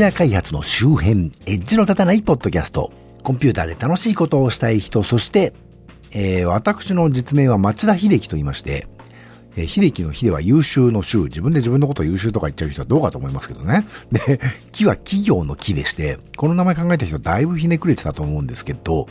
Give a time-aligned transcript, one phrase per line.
[0.00, 2.90] ウェア開発の周辺、エッジの立たないポッドキャスト。
[3.22, 5.52] コンピューターで楽しいことをしたい人、そして、
[6.12, 8.86] えー、私の実名は町田秀樹と言いまして、
[9.56, 11.24] えー、秀樹の秀は優秀の秀。
[11.24, 13.86] 自分で自分のことを優秀とか言っちゃう人はどうかと思いますけどね。
[14.10, 14.40] で、
[14.72, 19.06] 木は企業の木でして、この名前考えた人だいぶひねくれてたと思うんですけど、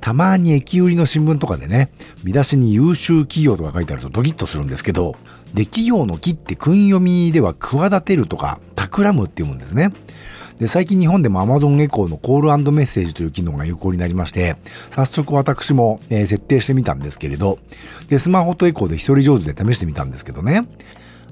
[0.00, 1.92] たまに駅売りの新聞とかでね、
[2.24, 5.14] 見出しに優秀企業とか書いてあるとドキッとするんですけど、
[5.52, 9.92] で、企業の木って訓読みでは企てるとか、企むって読むんですね。
[10.62, 14.54] で、最近日本でも Amazon エコーのコールメッセージという機能が有効になりまして、
[14.90, 17.58] 早速私も、えー、設定してみたんですけれど、
[18.08, 20.68] で、スマホとエコーで一人上手で試してみたんですけどね、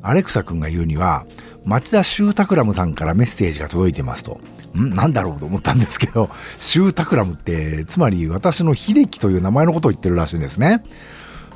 [0.02, 1.26] アレクサ君が言うには、
[1.64, 4.40] 町田修タクラムさんからメッセージが届いてますと。
[4.76, 4.90] ん？
[4.94, 10.82] なんだろうと思ったんですけど、シュータクラムって、つまり私の秀樹という名前のことを言ってるらしいんですね。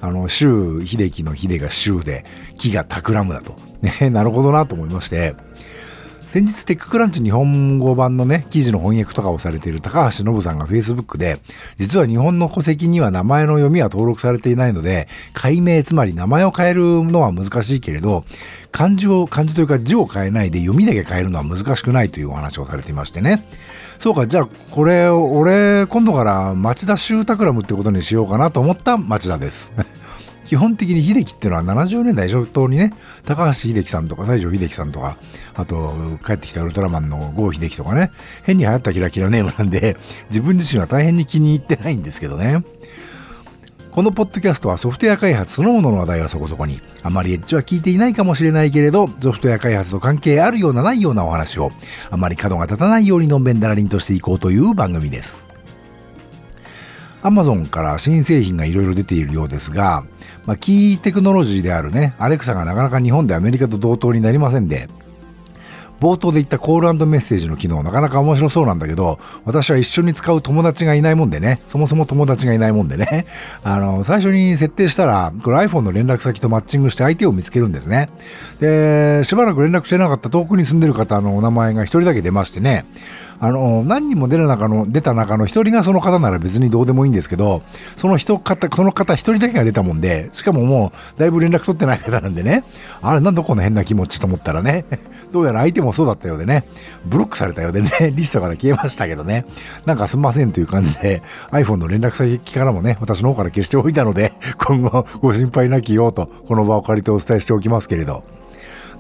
[0.00, 2.24] あの、シュー秀樹の秀がシューで、
[2.56, 3.56] 木がタクラムだと。
[3.82, 5.34] ね、なるほどなと思いまして、
[6.34, 11.38] 先日テッククランチ日本語版のね、記事の翻訳とかをされている高橋信さんが Facebook で、
[11.76, 18.24] 実は日本の戸籍には名前の読みは登録されていないので、解明、つまり名前を変えるのは難しいけれど、
[18.72, 23.46] 漢字を、漢字というか字を変えないで読みだけ変えるのは難しくないというお話をされていましてね。
[24.00, 29.70] そうか、じゃあこれ、俺、今度から町田修タクラムってことにしようかなと思った町田です。
[30.54, 35.18] 基本的に秀樹っていうのは70年代初頭にね、高橋秀樹さんとか西城秀樹さんとか、
[35.52, 35.92] あと、
[36.24, 38.12] 帰ってきたウルトラマンの郷秀樹とかね、
[38.44, 39.96] 変に流行ったキラキラネームなんで、
[40.28, 42.62] 自分自身は大変に気に入ってないんですけどね。
[43.90, 51.72] このポッドキャストはソフトウェア開発そのものの話題はそこそこに、あまりエッジは聞いていないかもしれないけれど、ソフトウェア開発と関係あるようなないようなお話を、
[52.10, 55.43] あまり角が立たないようにのんべんだらりんとしていこうという番組です。
[57.24, 60.04] アマゾンから新製品がいろいろ出ているようですが、
[60.44, 64.88] まあ、キーテクノロジーであるね、アレクサがなかなか日本でアメリカと同等になりませんで、
[66.00, 73.24] 冒頭で言ったコールメッセージの機能なかなか面白そうなんだけど、私は一緒に使う友達がいないもんでね、そもそも友達がいないもんでね、
[73.64, 78.10] あの、最初に設定したら、これ iPhone の連絡先とマッチングして相手を見つけるんですね。
[78.60, 82.84] で、しばらく連絡してなかった遠くに住んでる方のお名前が一人だけ出ましてね、
[83.44, 87.60] あの、何人も出る中の、出た中の一人がその方なら別にどうでもいいんですけど、
[87.98, 92.64] その人方、その方一人だけが出たもんで、しかももう、だいぶ連絡取ってない方なんでね、
[93.02, 94.86] あれなんだこんな変な気持ちと思ったらね、
[95.30, 96.64] どうやら相手もそうだったようでね、
[97.04, 99.44] ブロックされたようでね、 リストから消えましたけどね、
[99.84, 108.24] なんかすんませんという感じで、iPhone の連絡先からもね、私の方から消しておいたので、今後ご心配なきようと、この場を借りてお伝えしておきますけれど、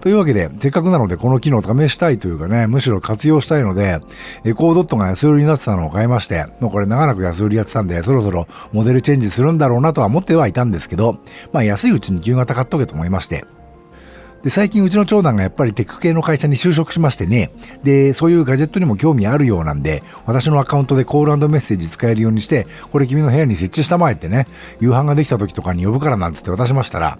[0.04, 4.00] というわけで、せっかくなのでこの機能を試したいというかね、むしろ活用したいので、
[4.44, 11.16] エコードットが安売りになってたのを買いまして、もうこれ長らく安売りやってたんで、そろそろモデルチェンジするんだろうなとは思ってはいたんですけど、
[11.52, 13.46] まあ安いうちに旧型買っとけと思いまして、
[14.42, 17.50] で、最近うちの長男がやっぱりテック系の会社に就職しましてね、
[17.82, 24.46] で、そういうガジェットにも興味あるようなんで、私のアカウントでコールメッセージ使えるようにして、これ君の部屋に設置したまえってね、
[24.80, 27.18] 夕飯ができた時とかに呼ぶからなんて言って渡しましたら、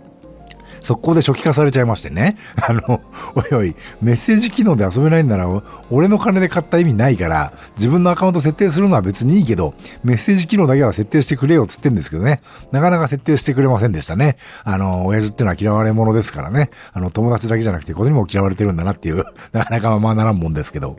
[0.85, 2.37] 速攻で初期化されちゃいましてね。
[2.69, 3.01] あの、
[3.35, 5.49] おいおい、メッセージ機能で遊べないんなら、
[5.91, 9.73] 俺の金で買った意味ないから、自分のアカウント設定するのは別にいいけど、
[10.05, 12.41] メッセージ機能だけは設定してくれよっつってんですけどね。
[12.71, 14.37] なかなか設定してくれませんでしたね。
[14.63, 16.69] あの、親父ってのは嫌われ者ですからね。
[16.93, 20.99] あの、友達だけじゃなくて、子にも嫌われてるんだなっていう、 なかなかまあならんもんですけど。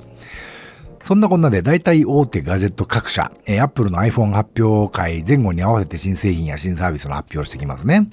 [1.03, 8.09] そんなこんなで大体大手ガジェット各社、え、Apple の iPhone 発表会前後に合わせて新製品や新サービスの発表をしてきますね。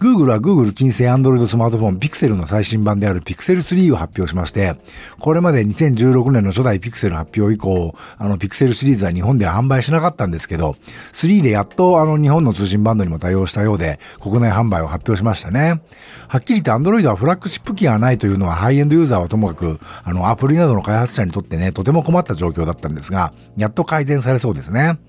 [0.00, 4.76] Google は Google 近世 Android スマートフォン Pixel の最新版である Pixel 3を発表しまして、
[5.18, 10.76] これまで2016年の初代 Pixel 発表以降、あの Pixel シリーズは日本では販売しなかったんですけど、
[11.14, 15.82] 3でやっとあの日本の通信バンドにも対応したようで、国内販売を発表しましたね。
[16.28, 25.00] はっきり言って Android はフラッグシップ機がないというのはハイエンドユーザーはともかく、あのアプリなどの開発者にとってね、とても困った状況だったんですが、やっと改善されそうですね。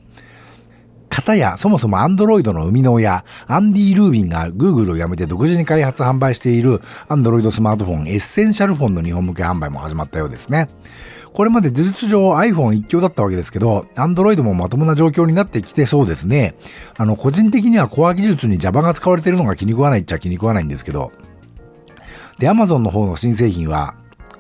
[1.20, 10.70] 方や、そもそもアンドロイドの生みの親、アンディ・ルービンが Google を辞めて独自に開発販売しているアンドロイドスマートフォンエッセンシャルフォンの日本向け販売も始まったようですね。
[11.34, 16.56] これまで事実上 iPhone 一強だったわけですけど、Android もまともな状況になってきてそうですね。
[16.98, 21.12] あの、個人的にはコア技術に Java が使われているのが気に食わないっちゃ気に食わないんですけど。
[22.40, 23.96] で、Amazon の方の新製品は、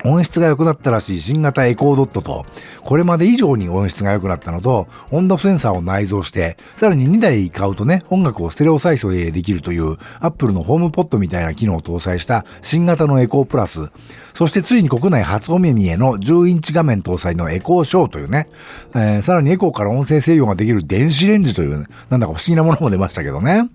[0.05, 2.45] 音質が良くなったらしい新型エコードットと、
[2.83, 13.89] これまで以上に音質が良くなったのと、温度センサーを内蔵して、さらに2台買うとね、音楽をステレオ再生できるという、Apple のホームポットみたいな機能を搭載した新型のエコープラス、
[14.33, 18.47] そしてついに国内初お目見えの10インチ画面搭載のエコーショーというね、
[18.95, 23.69] えー、さらにエコーから音声制御ができる電子レンジという、ね、なんだか不思議なものも出ましたけどね。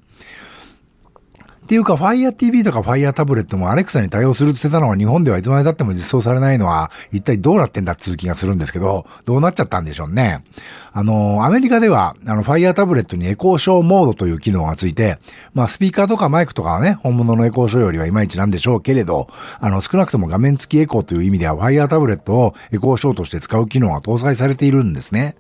[1.64, 10.44] っていうか、Fire TV とか Fire タブレットも Alexa に対応するって言ってたのは日本ではいつまで経っても実装されないのは一体どうなってんだっていう気がするんですけど、どうなっちゃったんでしょうね。
[10.92, 15.18] あの、アメリカでは、あの、Fire タブレットにエコーショーモードという機能がついて、
[15.54, 19.28] まあ、スピーカーとかマイクとかはね、本物のエコーショーよりはいまいちなんでしょうけれど、
[19.58, 25.36] あの、少なくとも画面付きエコーという意味では Fire タブレットをエコーショーとして使う機能が搭載されているんですね。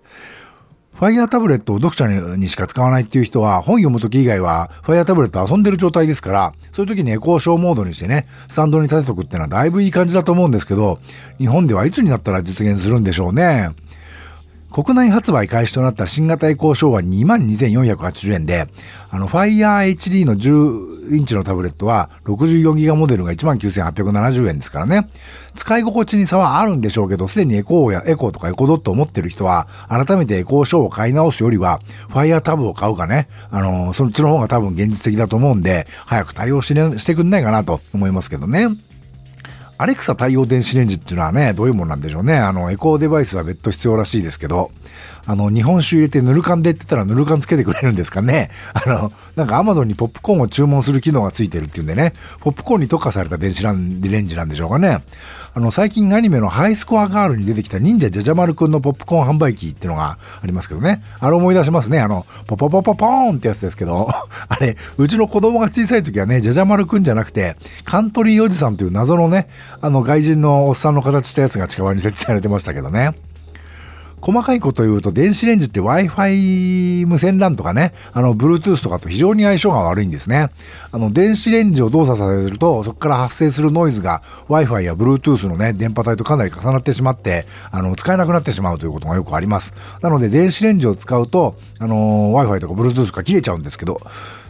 [0.94, 2.06] ファイヤータブレットを読者
[2.36, 11.00] にしか使わないっていう人は、本読むとき以外は、ファイヤータブレット遊んでる状態ですから、そういう時にエコーショーモードにしてね、スタンドに立てとくっていうのはだいぶいい感じだと思うんですけど、
[11.38, 13.70] 日本ではいつになったら実現するんでしょうね。
[14.74, 18.66] 国内発売開始となった新型エコーショーは22,480円で、
[19.10, 25.08] あの、Fire HD の10インチのタブレットは64ギガモデルが19,870円ですからね。
[25.54, 31.80] 使い心地に差はあるんでしょうけど、すでにエコーやエコーとかエコドットを持ってる人は、改めてエコーショーを買い直すよりは、
[32.10, 38.68] Fire タブを買うかね、あの、そっちの方が多分現実的だと思うんで、早く対応して、してくんないかなと思いますけどね。
[39.76, 42.36] アレクサ対応電子レンジっていうのはね、どういうもんなんでしょうね。
[42.36, 44.70] あの、エコーデバイスは別途必要らしいですけど、
[45.26, 48.50] あの、日本酒入れてぬる缶でって言ったらぬる缶つけてくれるんですかね。
[48.74, 55.02] あの、なんかアマゾンにポップコーンを注文する機能がついてるっていうんでね、ポップコーンに特化された電子レンジなんでしょうかね。
[55.54, 61.02] あの、最近アニメのハイスコアガールに出てきた忍者ジャジャマルくんのポップコーン販売機ってのがありますけどね。
[61.20, 62.00] あれ思い出しますね。
[62.00, 64.10] あの、ポポポポポーンってやつですけど、
[64.48, 69.48] あれ、うちの子供が小さい時はね、ジャジャマルくんじゃなくて、カントリーおじさんという謎のね、
[69.80, 73.12] あの、外人のおっさんの形したやつが近場に設置されてましたけどね。
[74.24, 80.48] 細かいこと言うと、電子レンジって Wi-Fi 無線 LAN とかね、あの、Bluetooth とかと非常に相性が悪いんですね。
[80.92, 89.74] あの、電子レンジを動作させると、そこから発生するノイズが Wi-Fi や Bluetooth のね、電波帯とかなり重なってしまって、あの、使えなくなってしまうということがよくあります。
[90.00, 94.00] なので、電子レンジを使うと、あの、Wi-Fi とか Bluetooth が切れちゃうんですけど、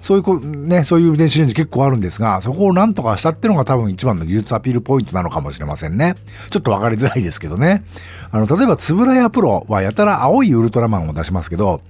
[0.05, 6.15] そういうこ、ね、そういう電子レンジ結構あるんですが、そこをなんとかしたっていうのが多分一番の技術アピールポイントなのかもしれませんね。
[6.51, 7.87] ちょっとわかりづらいですけどね。
[8.31, 11.81] あの、例えば、つぶらやプロはやたら青いウルトラマンを出しますけど、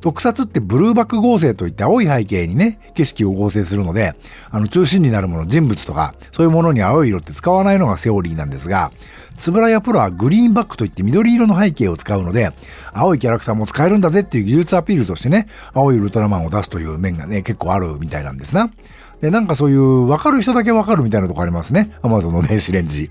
[0.00, 4.14] 特撮ってブルーバック合成といって青い背景にね、景色を合成するので、
[4.50, 8.92] あの中心になるもの、人物とか、そういうものに青い色って使わないのがセオリーなんですが、
[9.36, 12.52] つぶらやプロはグリーンバックといって緑色の背景を使うので、
[12.92, 18.70] 青いキャラクターも使えるんだぜっていう技術アピールとしてね、青いウルトラマンを出すという面がね、結構あるみたいなんですな。
[19.20, 21.90] で、なんかそういう、わかる人だけわかるみたいなとこありますね。
[22.02, 23.10] アマゾンの電子レンジ。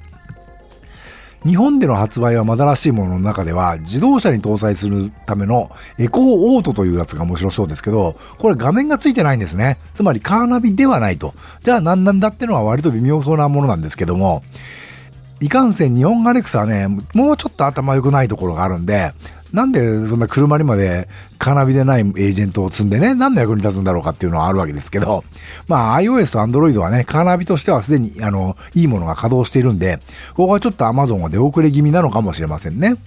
[1.45, 6.23] 日本での発売はまだらしいものの中では、自動車に搭載するためのエコー
[6.55, 9.77] オートというやつが面白そうですけど、これ画面がついてないんですね。
[9.93, 11.33] つまりカーナビではないと。
[11.63, 14.43] じゃあ何なんだってのは割と微妙そうなものなんですけども、
[15.39, 19.13] いかんせん日本アレクサはね、もうちょっと頭良くないところがあるんで、
[19.53, 21.09] なんでそんな車にまで
[21.39, 25.23] カーナビでないエージェントを積んでね、何の役に立つんだろうかっていうのはあるわけですけど、
[25.67, 29.99] まあ iOS と Android はね、カーナビとしてはすでにあの、いいものが稼働しているんで、
[30.35, 32.97] ここはちょっと Amazon は出遅れ気味なのかもしれませんね。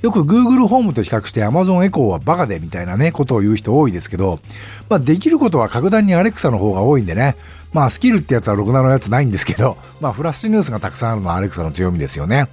[0.00, 4.40] よく Google ホームと比較して Amazon エコーはバカでみたいなね、ことを言う人多いですけど、
[4.88, 7.36] まあできることは格段に Alexa の方が多いんでね、
[7.72, 12.48] まあスキルってやつはろくなのやつないんですけど、まあフラッシュニュースがたくさんあるのは Alexa の強みですよね。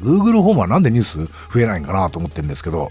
[0.00, 2.90] Google ホームはなんでニュース増えないんかなと思ってるんですけど、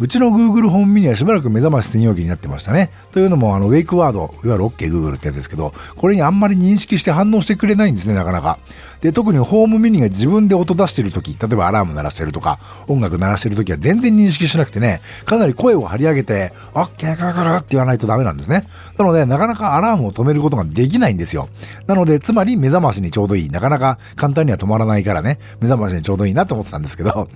[0.00, 2.90] うちの Google ホームミニはしばらく目覚まし専用機になってましたね。
[3.12, 8.58] というのも、あの、ウェイクワード、いわゆる OK Google ってやつですけど、これにあんまり認識して反応してくれないんですね、なかなか。
[9.04, 12.58] で、特にホームミニが自分で音出してるとき、例えばアラーム鳴らしてるとか、
[12.88, 18.64] 音楽鳴らしてるときは全然認識しなくてね、かなり声を張り上げて、OK カカラって言わないとダメなんですね。
[18.96, 21.50] なので、なかなかアラームを止めることができないんですよ。
[21.86, 23.48] なので、つまり目覚ましにちょうどいい。
[23.50, 27.28] なかなか簡単には止まらないからね、目覚ましにちょうどいいなと思ってたんですけど。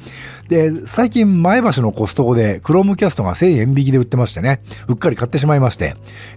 [0.49, 5.95] で、最近前橋のコストコで、クロームキャストが1000円引きで売ってましてね、うっかり買ってしまいまして、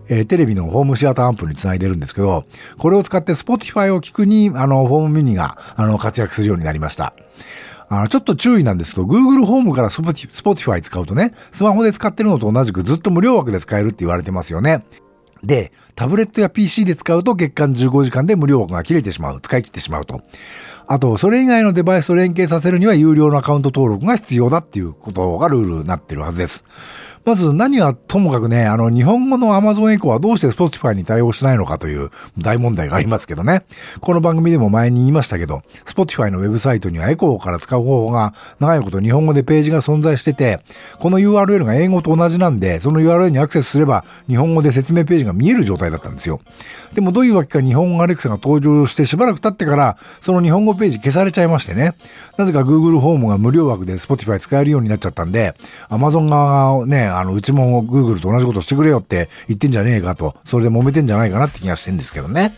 [0.09, 2.45] えー、テレビのホームシアターアンプに繋いでるんですけど、
[2.77, 7.13] これを使って Spotify を聞くに、あの、ホームミニが、あの、活躍するようになりました。
[7.89, 14.85] あの、ちょっと注意なんですけど、Google ホームから Spotify 使うとね、スマホで使ってるのと同じくずっと無料枠で使えるって言われてますよね。
[15.43, 20.21] で、タブレットや PC で使うと月間15時間で無料枠が切れてしまう、使い切ってしまうと。
[20.93, 26.65] あと、それ以外のデバイスと連携させるには有料のアカウント登録が必要だっていうことがルールになってるはずです。
[27.23, 33.63] まず何はともかくね、あの、日本語の Amazon エコはどうして Spotify に対応しないのかという大問題がありますけどね。
[33.99, 40.61] この番組でも前に言いましたけど、Spotify のウェブサイトにはエコーから使う方法が長いこと日本語でページが存在してて、
[40.99, 46.41] この URL が英語と同じなんで、その URL にアクセスすれば日本語で説明ページが見える状態だったんですよ。
[46.95, 51.93] でもどういうわけか日本語アレクサが登場してしばらく経ってから、その日本語ページ消されちゃいましてね。
[52.37, 55.55] なぜか Google ホームが無料枠で Spotify 使えるようになっちゃったんで、
[55.89, 62.53] Amazon 側がね、あの、うちも Google と同じことしてくれよって言ってんじゃねえかと、それで揉めてんじゃないかなって気がしてんですけどね。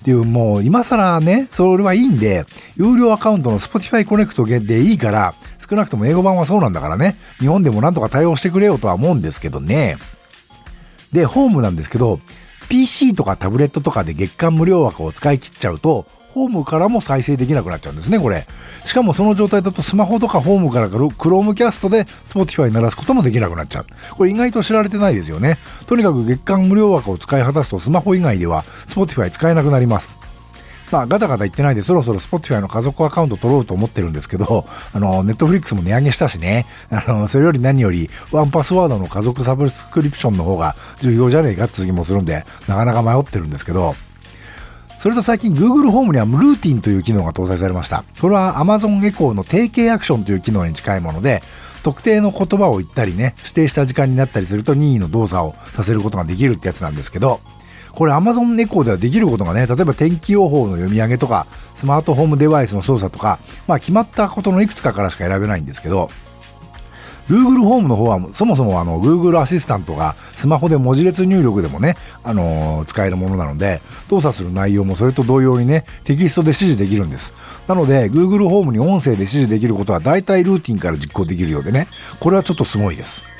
[0.00, 2.44] っていう、もう今更ね、それはいいんで、
[2.76, 9.98] 有料アカウントの Spotify コネクトでいいから、少なくとも英語版はそうなんだからね、日本でもなんとか対応してくれよとは思うんですけどね。
[11.12, 12.18] で、ホームなんですけど、
[12.68, 18.46] PC とかタブレットとかで月間無料枠を使い切っちゃうと、ホームからも再生できなくなっちゃうんですね、これ。
[18.84, 23.86] しかもその状態だとスマホとかホームから Chromecast で Spotify 鳴らすこともできなくなっちゃう。
[24.16, 25.58] これ意外と知られてないですよね。
[25.86, 30.18] とにかく月間無料枠を使い果たすとスマホ以外では Spotify 使えなくなります。
[30.90, 43.94] まあ、ガタガタ言ってないで、そろそろ Spotify の家族アカウント取ろうと思ってるんですけど、あの、ネットフリックスも値上げしたしね、あの、それより何より、ワンパスワードの家族サブスクリプションの方が重要じゃねえかって次もするんで、なかなか迷ってるんですけど、
[45.02, 48.04] それと最近 Google ホームにはルーティンという機能が搭載されました。
[48.20, 51.42] これは Amazon エコーの定型アクションという機能に近いもので、
[51.82, 57.40] 特定の言葉を言ったりね、指定した時間になったりすると任意の動作をさせることができるってやつなんですけど、
[57.90, 66.10] これ Amazon エコーではできることがね、例えば天気予報の読み上げとか、スマートフォームデバイスの操作とか、まあ決まったことのいくつかからしか選べないんですけど、
[67.32, 77.32] Google ホームの方は、そもそもあの、Google アシスタントがスマホで文字列入力でもね、あのー、使えるものなので、動作する内容もそれと同様にね、テキストで指示できるんです。
[77.66, 81.88] なので、Google ホームに音声で指示できることは大体ルーティンから実行できるようでね、
[82.20, 83.31] これはちょっとすごいです。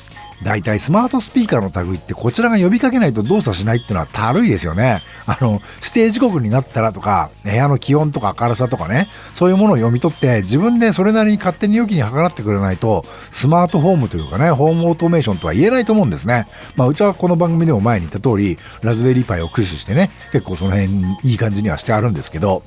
[0.43, 5.01] 大体スマートスピーカーの類ってこちらが呼びかけないと動作しないっていうのはたるいですよね。
[5.25, 16.47] あの、指定時刻になったらとか、部屋の気温とか明るさとかね、そういうものを読み取って自分でそれなりに勝手に良きに計らってくれないと、スマートホームというかね、ホームオートメーションとは言えないと思うんですね。
[16.75, 20.91] まあ、うちはこの番組でも前に言った通り、ラズベリーパイを駆使してね、結構その辺
[21.23, 22.63] いい感じにはしてあるんですけど、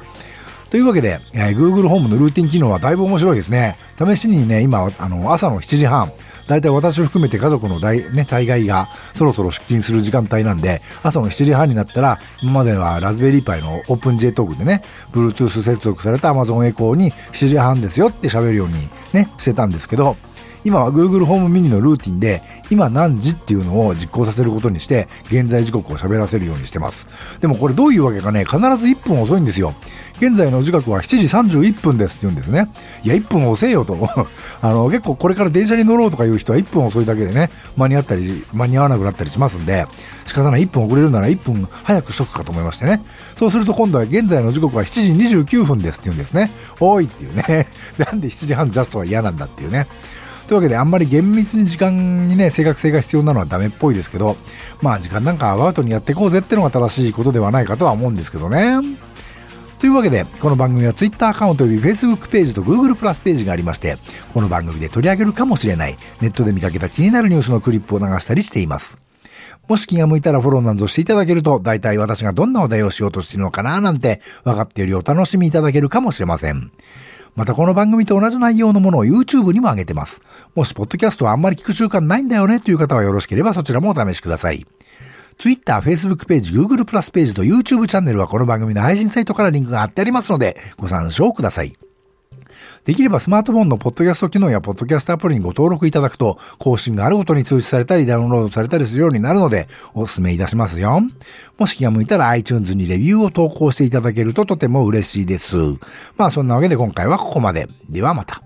[0.71, 3.77] というわけで、えー、Google ホームのルーティン機能はだいぶ面白いですね。
[3.99, 6.13] 試しにね、今、あの、朝の7時半、
[6.47, 20.17] 大体私を含めて家族の大、ね、大概がそろそろ出勤する時間帯なんで、朝の7時半になったら、今まではラズベリーパイのオープン J トークでね、Bluetooth 接続された Amazon エコーに7時半ですよって喋るようにね、してたんですけど、
[20.67, 27.39] 今は Google ホームミニのルーティンで、今何時っていうのを実行させることにして、現在時刻を喋らせるようにしてます。
[27.41, 29.75] でもこれどういうわけかね、必ず1分遅いんですよ。
[30.19, 32.69] 現在の時刻は7時31分ですって言うんですね。
[33.05, 33.97] いや、1分遅えよと。
[34.61, 39.87] あの、結構これから電車に乗ろうとかいう人は1分遅いだけでね、間に合ったり、間に合わなくなったりしますんで、
[40.25, 43.05] 仕方ない1分遅れるなら1分早くしとくかと思いましてね。
[43.39, 46.51] そうすると今度は現在の時刻は7時29分ですって言うんですね。
[46.81, 47.69] おいっていうね。
[47.97, 49.87] なんで7時半ジャストは嫌なんだっていうね。
[50.47, 54.37] というわけであんまり厳密に時間にね、正確性が必要なのはダメっぽいですけど、
[54.81, 58.77] まあ時間なんかアバウトにやっていこうぜってのが正しいことではないかとは思うんですけどね。
[59.79, 63.99] というわけで、この番組は Twitter アカウント及び Facebook ページと Google プラスページがありまして、
[64.33, 69.03] この番組で取り上げるかもしれない、ネットで見かけた気になるニュースのクリップを流したりしています。
[69.69, 76.71] もし気が向いたらフォローなどしていただけると、大体私がどんな話題をしようとしているのかななんて分かっているよう楽しみいただけるかもしれません。
[77.37, 80.23] またこの番組と同じ内容のものを YouTube にも上げてます。
[80.55, 84.67] もしポッドキャストはあんまり聞く習慣ないんだよねという方はよろしければそちらもお試しください。
[85.39, 91.77] Twitter、Facebook ページ、Google プラスページと YouTube チャンネルはこの番組の配信サイトからリンクが貼ってありますのでご参照ください。
[92.87, 101.03] できればスマートフォンのポッドキャスト機能やポッドキャストアプリにご登録いただくと、更新があるごとに通知されたりダウンロードされたりするようになるので、お勧めいたしますよ。
[101.59, 105.57] もし気が向いたら iTunes にレビューを投稿していただけるととても嬉しいです。
[106.17, 107.67] まあそんなわけで今回はここまで。
[107.91, 108.41] ではまた。